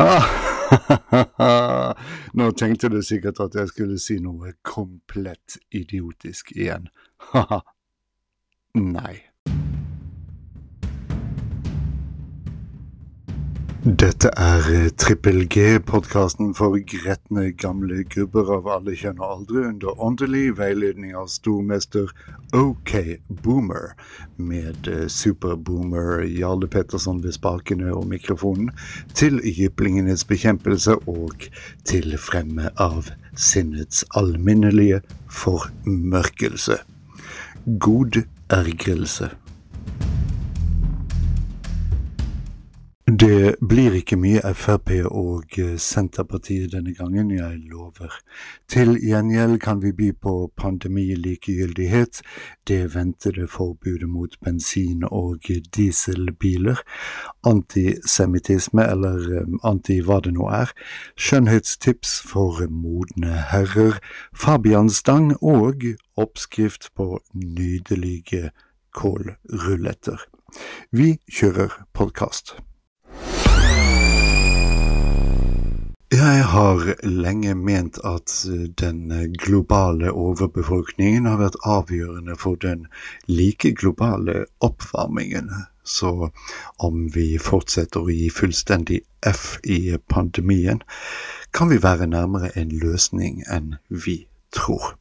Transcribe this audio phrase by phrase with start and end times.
[0.00, 0.24] Ah,
[2.32, 6.88] Nå tenkte du sikkert at jeg skulle si noe komplett idiotisk igjen.
[7.32, 7.60] Haha.
[8.96, 9.29] Nei.
[13.80, 19.62] Dette er eh, Trippel G, podkasten for gretne gamle gubber av alle kjønn og aldre,
[19.70, 22.12] under åndelig veiledning av stormester
[22.52, 22.92] OK
[23.40, 23.94] Boomer,
[24.36, 28.68] med eh, superboomer Jarle Petterson ved spakene og mikrofonen,
[29.16, 31.48] til jyplingenes bekjempelse og
[31.88, 35.00] til fremme av sinnets alminnelige
[35.40, 36.82] formørkelse.
[37.64, 39.32] God ergrelse.
[43.20, 48.14] Det blir ikke mye Frp og eh, Senterpartiet denne gangen, jeg lover.
[48.64, 52.22] Til gjengjeld kan vi by på pandemilikegyldighet,
[52.68, 56.80] det ventede forbudet mot bensin- og dieselbiler,
[57.44, 60.72] antisemittisme eller eh, anti hva det nå er,
[61.20, 64.00] skjønnhetstips for modne herrer,
[64.32, 65.84] Fabian Stang og
[66.16, 68.48] oppskrift på nydelige
[68.96, 70.24] kålruletter.
[70.88, 72.56] Vi kjører podkast.
[76.10, 78.32] Jeg har lenge ment at
[78.80, 82.88] den globale overbefolkningen har vært avgjørende for den
[83.30, 85.52] like globale oppvarmingen.
[85.86, 86.32] Så
[86.82, 90.82] om vi fortsetter å gi fullstendig F i pandemien,
[91.54, 94.16] kan vi være nærmere en løsning enn vi
[94.50, 94.96] tror.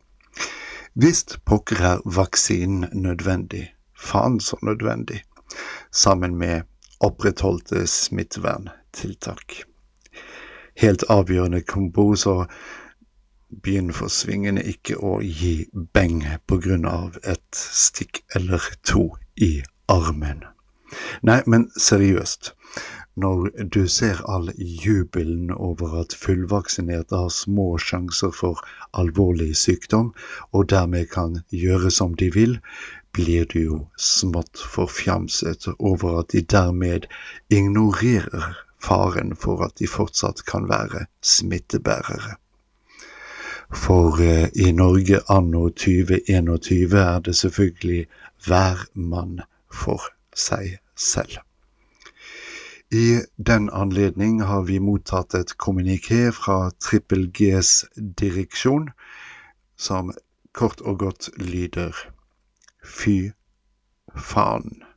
[0.94, 5.24] Visst pokker er vaksinen nødvendig, faen så nødvendig,
[5.90, 6.70] sammen med
[7.02, 9.64] opprettholdte smitteverntiltak
[10.82, 12.46] helt avgjørende kombo, så
[13.64, 19.60] begynn for svingene ikke å gi beng på grunn av et stikk eller to i
[19.90, 20.46] armen.
[21.26, 22.54] Nei, men seriøst.
[23.20, 28.62] Når du ser all jubelen over at fullvaksinerte har små sjanser for
[28.94, 30.14] alvorlig sykdom,
[30.54, 32.56] og dermed kan gjøre som de vil,
[33.18, 37.10] blir du jo smått forfjamset over at de dermed
[37.50, 42.38] ignorerer faren for at de fortsatt kan være smittebærere.
[43.70, 48.08] For eh, i Norge anno 2021 er det selvfølgelig
[48.46, 49.42] hver mann
[49.72, 51.38] for seg selv.
[52.92, 58.90] I den anledning har vi mottatt et kommuniké fra Trippel Gs direksjon,
[59.78, 60.10] som
[60.54, 61.94] kort og godt lyder
[62.82, 63.30] Fy
[64.18, 64.89] faen.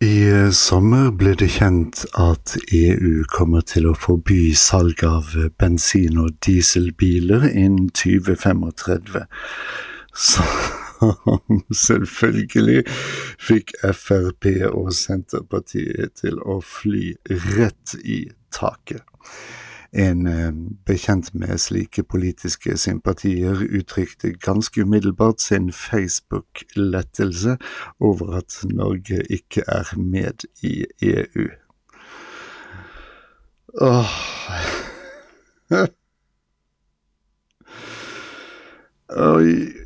[0.00, 6.38] I sommer ble det kjent at EU kommer til å forby salg av bensin- og
[6.46, 9.18] dieselbiler innen 2035.
[10.16, 10.48] Som
[11.84, 12.86] selvfølgelig
[13.44, 17.10] fikk Frp og Senterpartiet til å fly
[17.58, 18.22] rett i
[18.56, 19.04] taket.
[19.92, 20.52] En eh,
[20.86, 27.56] bekjent med slike politiske sympatier uttrykte ganske umiddelbart sin Facebook-lettelse
[28.00, 31.48] over at Norge ikke er med i EU.
[33.80, 34.06] Åh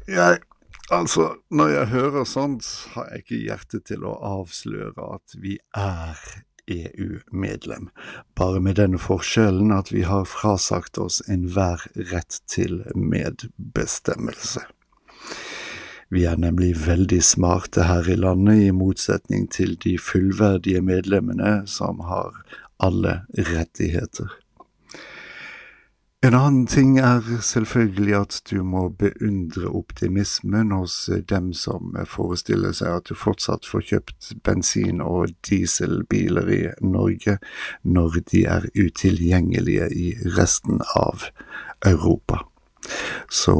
[0.08, 0.38] jeg,
[0.90, 6.20] altså, når jeg hører sånt, har jeg ikke hjerte til å avsløre at vi er
[6.70, 7.88] EU-medlem,
[8.34, 14.64] bare med den forskjellen at vi har frasagt oss enhver rett til medbestemmelse.
[16.14, 22.04] Vi er nemlig veldig smarte her i landet, i motsetning til de fullverdige medlemmene som
[22.06, 22.36] har
[22.78, 24.43] alle rettigheter.
[26.24, 30.94] En annen ting er selvfølgelig at du må beundre optimismen hos
[31.28, 37.36] dem som forestiller seg at du fortsatt får kjøpt bensin- og dieselbiler i Norge
[37.82, 40.06] når de er utilgjengelige i
[40.38, 41.28] resten av
[41.84, 42.40] Europa.
[43.28, 43.58] Så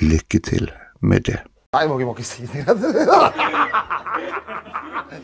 [0.00, 0.72] lykke til
[1.04, 1.42] med det.
[1.76, 2.64] Nei, vi må ikke si det.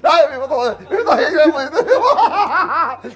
[0.04, 0.74] Nei, vi må ta det!
[0.90, 1.74] Hele greia på nytt!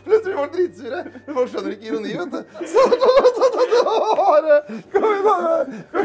[0.04, 1.00] Plutselig blir folk dritsure.
[1.38, 2.40] Folk skjønner ikke ironi, vet du.
[2.72, 4.58] Så bare
[4.92, 5.34] Kom igjen, da!
[5.96, 6.02] Det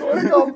[0.00, 0.50] går ikke an.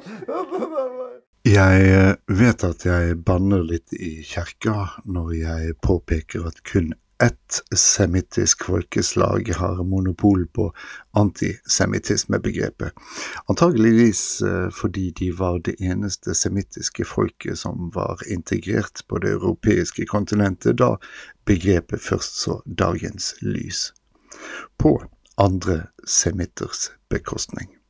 [1.45, 7.79] Jeg eh, vet at jeg banner litt i kjerka når jeg påpeker at kun ett
[7.79, 10.73] semittisk folkeslag har monopol på
[11.11, 12.93] antisemittismebegrepet.
[13.47, 20.07] Antageligvis eh, fordi de var det eneste semittiske folket som var integrert på det europeiske
[20.07, 20.97] kontinentet da
[21.47, 23.93] begrepet først så dagens lys.
[24.79, 24.99] På
[25.37, 27.84] andre semitters bekostning.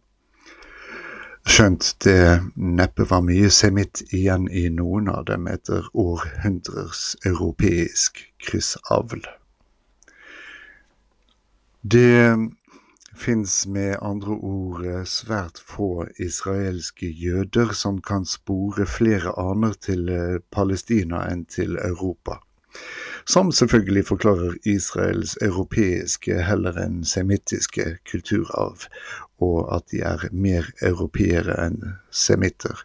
[1.55, 9.23] Skjønt det neppe var mye semitt igjen i noen av dem etter århundrers europeisk kryssavl.
[11.95, 12.35] Det
[13.27, 20.11] fins med andre ord svært få israelske jøder som kan spore flere aner til
[20.59, 22.41] Palestina enn til Europa
[23.27, 28.85] som selvfølgelig forklarer Israels europeiske heller enn semittiske kulturarv,
[29.43, 32.85] og at de er mer europeere enn semitter.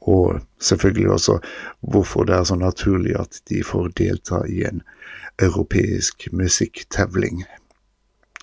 [0.00, 1.38] Og selvfølgelig også
[1.80, 4.82] hvorfor det er så naturlig at de får delta i en
[5.42, 7.44] europeisk musikktevling,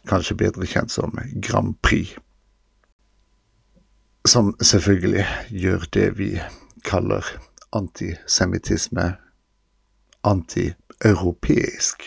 [0.10, 2.16] kanskje bedre kjent som Grand Prix.
[4.26, 6.32] Som selvfølgelig gjør det vi
[6.86, 7.26] kaller
[7.74, 9.14] antisemittisme
[10.24, 12.04] anti-europeisk,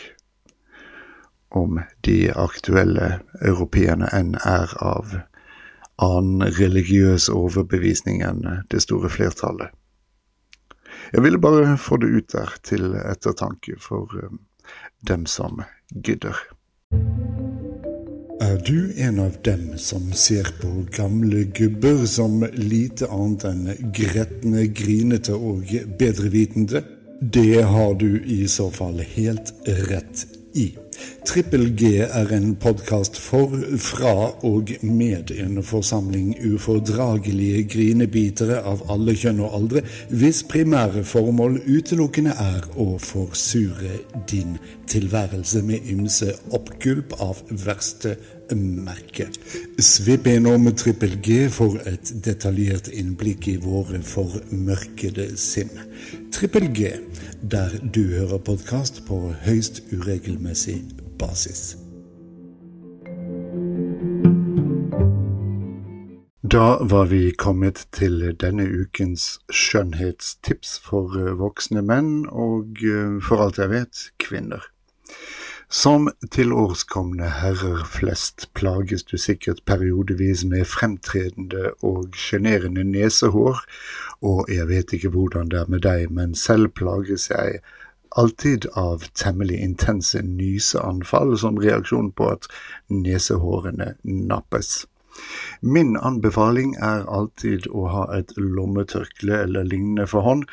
[1.55, 5.15] om de aktuelle europeerne enn er av
[6.01, 9.71] annen religiøs overbevisning enn det store flertallet.
[11.13, 14.39] Jeg ville bare få det ut der til ettertanke for um,
[15.07, 15.61] dem som
[15.93, 16.35] gidder.
[18.43, 24.67] Er du en av dem som ser på gamle gubber som lite annet enn gretne,
[24.75, 26.83] grinete og bedrevitende?
[27.21, 29.53] Det har du i så fall helt
[29.87, 30.73] rett i.
[31.25, 34.13] Trippel G er en podkast for, fra
[34.45, 39.83] og med en forsamling ufordragelige grinebitere av alle kjønn og aldre,
[40.13, 43.99] hvis primære formål utelukkende er å forsure
[44.29, 44.59] din
[44.91, 48.15] tilværelse med ymse oppgulp av verste
[48.53, 49.27] merke.
[49.79, 55.71] Svipp innom Trippel G for et detaljert innblikk i våre formørkede sinn.
[56.35, 56.91] Trippel G,
[57.41, 60.81] der du hører podkast på høyst uregelmessig
[61.19, 61.75] basis.
[66.45, 72.77] Da var vi kommet til denne ukens skjønnhetstips for voksne menn, og
[73.25, 74.74] for alt jeg vet, kvinner.
[75.69, 83.63] Som tilårskomne herrer flest plages du sikkert periodevis med fremtredende og sjenerende nesehår,
[84.21, 87.59] og jeg vet ikke hvordan det er med deg, men selv plages jeg
[88.15, 92.45] alltid av temmelig intense nyseanfall som reaksjon på at
[92.89, 94.85] nesehårene nappes.
[95.61, 100.43] Min anbefaling er alltid å ha et lommetørkle eller lignende for hånd,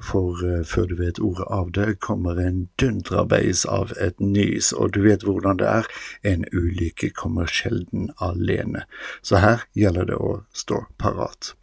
[0.00, 4.94] for uh, før du vet ordet av det, kommer en dundrabeis av et nys, og
[4.96, 5.90] du vet hvordan det er,
[6.22, 8.86] en ulykke kommer sjelden alene.
[9.22, 11.54] Så her gjelder det å stå parat.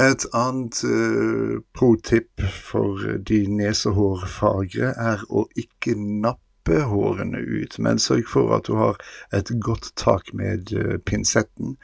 [0.00, 8.28] Et annet uh, pro-tipp for de nesehårfagre er å ikke nappe hårene ut, men sørg
[8.30, 8.98] for at du har
[9.34, 11.76] et godt tak med eh, pinsetten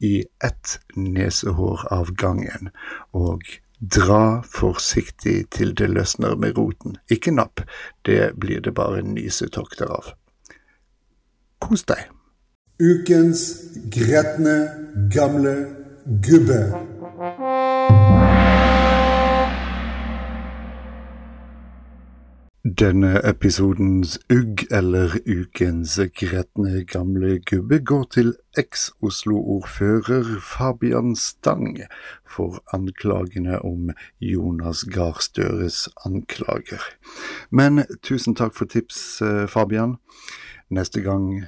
[0.00, 2.70] i ett nesehår av gangen,
[3.12, 3.42] og
[3.80, 6.96] dra forsiktig til det løsner med roten.
[7.10, 7.60] Ikke napp,
[8.04, 10.12] det blir det bare nysetokter av.
[11.60, 12.08] Kos deg.
[12.80, 13.46] Ukens
[13.92, 14.56] gretne
[15.12, 15.54] gamle
[16.04, 16.95] gubbe.
[22.66, 31.78] Denne episodens ugg, eller ukens gretne gamle gubbe, går til eks-Oslo-ordfører Fabian Stang
[32.26, 36.82] for anklagene om Jonas Gahr Støres anklager.
[37.50, 39.98] Men tusen takk for tips, eh, Fabian.
[40.68, 41.44] Neste gang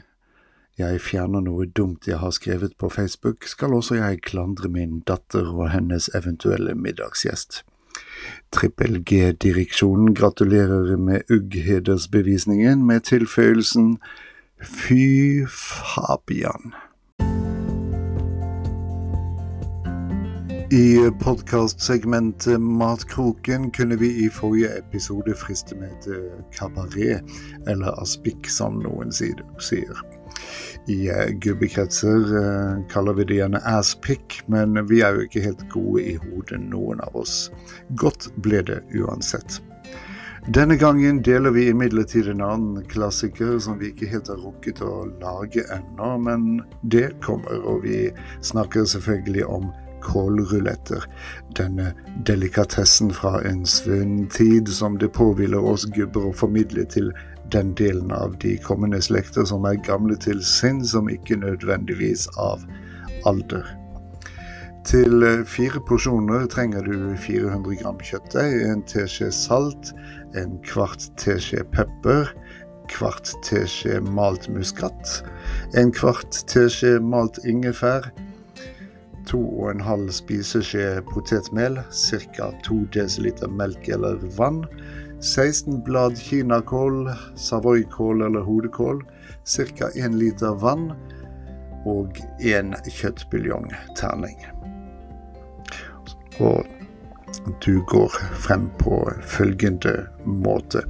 [0.79, 5.51] jeg fjerner noe dumt jeg har skrevet på Facebook, skal også jeg klandre min datter
[5.51, 7.65] og hennes eventuelle middagsgjest.
[8.53, 13.99] Trippel G-direksjonen gratulerer med Ugg-hedersbevisningen med tilføyelsen
[14.63, 16.73] Fy Fabian.
[20.71, 27.25] I podkastsegmentet Matkroken kunne vi i forrige episode friste med et kabaret,
[27.67, 30.03] eller aspik som noen sier.
[30.87, 35.65] I uh, gubbekretser uh, kaller vi det gjerne asspick, men vi er jo ikke helt
[35.73, 37.49] gode i hodet, noen av oss.
[38.01, 39.61] Godt ble det uansett.
[40.49, 45.03] Denne gangen deler vi imidlertid en annen klassiker som vi ikke helt har rukket å
[45.21, 48.07] lage ennå, men det kommer, og vi
[48.41, 49.69] snakker selvfølgelig om
[50.01, 51.05] kålruletter.
[51.59, 51.93] Denne
[52.25, 57.13] delikatessen fra en svunnen tid som det påhviler oss gubber å formidle til
[57.53, 62.65] den delen av de kommende slekter som er gamle til sinn, som ikke nødvendigvis av
[63.29, 63.67] alder.
[64.89, 69.93] Til eh, fire porsjoner trenger du 400 gram kjøttdeig, en teskje salt,
[70.39, 72.31] en kvart teskje pepper,
[72.89, 75.19] kvart teskje malt muskat,
[75.77, 78.09] en kvart teskje malt ingefær,
[79.29, 82.49] 2,5 spiseskje potetmel, ca.
[82.65, 84.63] 2 dl melk eller vann,
[85.21, 89.03] 16 blad kinakål, savoykål eller hodekål,
[89.45, 89.89] ca.
[89.95, 90.93] 1 liter vann
[91.87, 94.39] og en kjøttbuljongterning.
[96.39, 96.67] Og
[97.65, 100.85] du går frem på følgende måte.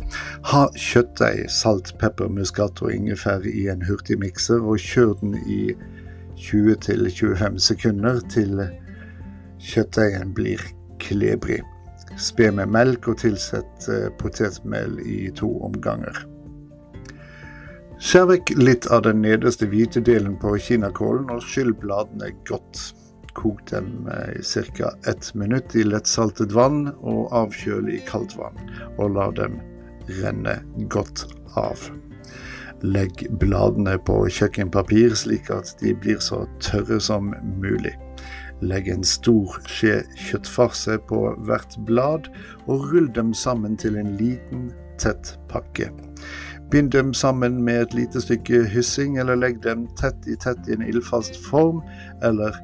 [0.52, 5.62] Ha kjøttdeig, salt, pepper, muskat og ingefær i en hurtigmikser, og kjør den i
[6.38, 8.60] 20-25 sekunder til
[9.58, 10.62] kjøttdeigen blir
[11.02, 11.62] klebrig.
[12.18, 16.16] Spe med melk og tilsett eh, potetmel i to omganger.
[17.98, 22.82] Skjær vekk litt av den nederste hvite delen på kinakålen og skyll bladene godt.
[23.38, 24.90] Kok dem i ca.
[25.06, 28.58] ett minutt i lettsaltet vann og avkjøl i kaldt vann,
[28.98, 29.60] og la dem
[30.22, 30.56] renne
[30.90, 31.78] godt av.
[32.82, 37.94] Legg bladene på kjøkkenpapir slik at de blir så tørre som mulig.
[38.60, 42.28] Legg en stor skje kjøttfarse på hvert blad,
[42.66, 45.92] og rull dem sammen til en liten, tett pakke.
[46.72, 50.74] Bind dem sammen med et lite stykke hyssing, eller legg dem tett i tett i
[50.74, 51.84] en ildfast form,
[52.22, 52.56] eller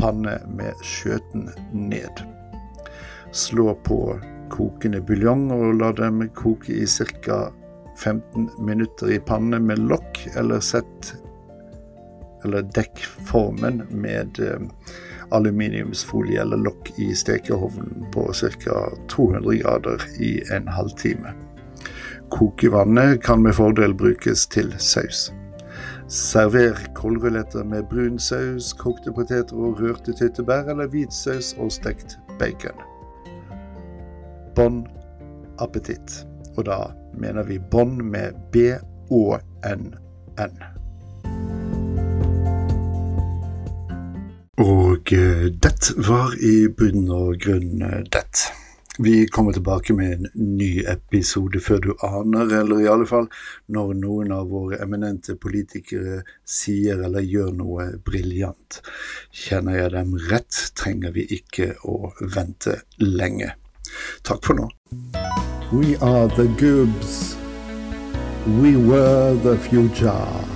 [0.00, 2.24] panne med skjøten ned.
[3.32, 4.00] Slå på
[4.50, 7.46] kokende buljong og la dem koke i ca.
[7.96, 11.14] 15 minutter i panne med lokk, eller sett
[12.44, 14.60] eller dekk formen med eh,
[15.30, 18.90] aluminiumsfolie eller lokk i stekeovnen på ca.
[19.08, 21.34] 200 grader i en halvtime.
[22.30, 25.32] Kokevannet kan med fordel brukes til saus.
[26.08, 32.78] Server kålruletter med brun saus, kokte poteter og rørte tyttebær, eller hvitsaus og stekt bacon.
[34.54, 34.84] Bon
[35.58, 36.22] appétit.
[36.56, 36.78] Og da
[37.18, 40.56] mener vi bånd med B-Å-N-N.
[44.56, 48.46] Og uh, det var i bunn og grunn uh, det.
[48.98, 53.26] Vi kommer tilbake med en ny episode før du aner, eller i alle fall
[53.68, 58.80] når noen av våre eminente politikere sier eller gjør noe briljant.
[59.28, 63.52] Kjenner jeg dem rett, trenger vi ikke å vente lenge.
[64.24, 64.70] Takk for nå.
[65.76, 67.36] We are the Goobs.
[68.62, 70.55] We were the future.